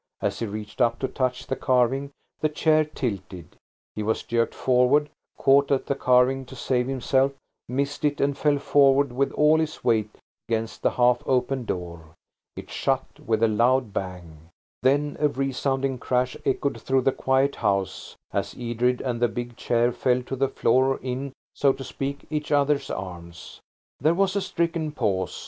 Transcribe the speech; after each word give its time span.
As 0.19 0.39
he 0.39 0.47
reached 0.47 0.81
up 0.81 0.97
to 0.97 1.07
touch 1.07 1.45
the 1.45 1.55
carving, 1.55 2.09
the 2.39 2.49
chair 2.49 2.83
tilted, 2.83 3.55
he 3.93 4.01
was 4.01 4.23
jerked 4.23 4.55
forward, 4.55 5.11
caught 5.37 5.69
at 5.71 5.85
the 5.85 5.93
carving 5.93 6.43
to 6.45 6.55
save 6.55 6.87
himself, 6.87 7.33
missed 7.69 8.03
it, 8.03 8.19
and 8.19 8.35
fell 8.35 8.57
forward 8.57 9.11
with 9.13 9.31
all 9.33 9.59
his 9.59 9.83
weight 9.83 10.09
against 10.49 10.81
the 10.81 10.89
half 10.89 11.21
open 11.27 11.65
door. 11.65 12.15
It 12.55 12.71
shut 12.71 13.05
with 13.23 13.43
a 13.43 13.47
loud 13.47 13.93
bang. 13.93 14.49
Then 14.81 15.17
a 15.19 15.27
resounding 15.27 15.99
crash 15.99 16.35
echoed 16.47 16.81
through 16.81 17.01
the 17.01 17.11
quiet 17.11 17.57
house 17.57 18.17
as 18.33 18.55
Edred 18.57 19.01
and 19.01 19.21
the 19.21 19.27
big 19.27 19.55
chair 19.55 19.91
fell 19.91 20.23
to 20.23 20.35
the 20.35 20.49
floor 20.49 20.97
in, 21.03 21.31
so 21.53 21.73
to 21.73 21.83
speak, 21.83 22.25
each 22.31 22.51
other's 22.51 22.89
arms. 22.89 23.61
There 23.99 24.15
was 24.15 24.35
a 24.35 24.41
stricken 24.41 24.93
pause. 24.93 25.39